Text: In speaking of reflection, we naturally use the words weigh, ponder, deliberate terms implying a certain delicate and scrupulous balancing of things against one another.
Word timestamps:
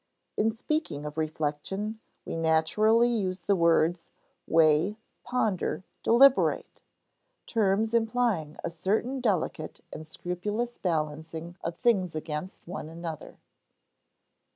In 0.35 0.49
speaking 0.57 1.05
of 1.05 1.15
reflection, 1.15 1.99
we 2.25 2.35
naturally 2.35 3.07
use 3.07 3.41
the 3.41 3.55
words 3.55 4.09
weigh, 4.47 4.97
ponder, 5.23 5.83
deliberate 6.01 6.81
terms 7.45 7.93
implying 7.93 8.57
a 8.63 8.71
certain 8.71 9.19
delicate 9.21 9.81
and 9.93 10.07
scrupulous 10.07 10.79
balancing 10.79 11.55
of 11.63 11.77
things 11.77 12.15
against 12.15 12.67
one 12.67 12.89
another. 12.89 13.37